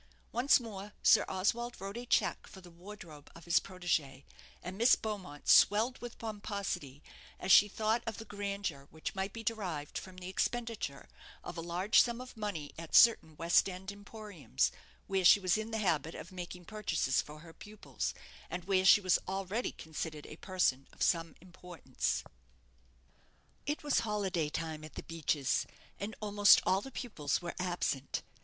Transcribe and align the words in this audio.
Once 0.31 0.59
more 0.59 0.93
Sir 1.03 1.23
Oswald 1.27 1.79
wrote 1.79 1.95
a 1.97 2.07
cheque 2.07 2.47
for 2.47 2.59
the 2.59 2.71
wardrobe 2.71 3.29
of 3.35 3.45
his 3.45 3.59
protégée, 3.59 4.23
and 4.63 4.75
Miss 4.75 4.95
Beaumont 4.95 5.47
swelled 5.47 5.99
with 5.99 6.17
pomposity 6.17 7.03
as 7.39 7.51
she 7.51 7.67
thought 7.67 8.01
of 8.07 8.17
the 8.17 8.25
grandeur 8.25 8.87
which 8.89 9.13
might 9.13 9.31
be 9.31 9.43
derived 9.43 9.99
from 9.99 10.17
the 10.17 10.27
expenditure 10.27 11.07
of 11.43 11.55
a 11.55 11.61
large 11.61 12.01
sum 12.01 12.19
of 12.19 12.35
money 12.35 12.71
at 12.79 12.95
certain 12.95 13.35
West 13.37 13.69
end 13.69 13.91
emporiums 13.91 14.71
where 15.05 15.23
she 15.23 15.39
was 15.39 15.55
in 15.55 15.69
the 15.69 15.77
habit 15.77 16.15
of 16.15 16.31
making 16.31 16.65
purchases 16.65 17.21
for 17.21 17.41
her 17.41 17.53
pupils, 17.53 18.15
and 18.49 18.63
where 18.63 18.85
she 18.85 19.01
was 19.01 19.19
already 19.27 19.71
considered 19.71 20.25
a 20.25 20.35
person 20.37 20.87
of 20.91 21.03
some 21.03 21.35
importance. 21.41 22.23
It 23.67 23.83
was 23.83 23.99
holiday 23.99 24.49
time 24.49 24.83
at 24.83 24.95
"The 24.95 25.03
Beeches," 25.03 25.67
and 25.99 26.15
almost 26.21 26.59
all 26.65 26.81
the 26.81 26.89
pupils 26.89 27.39
were 27.39 27.53
absent. 27.59 28.23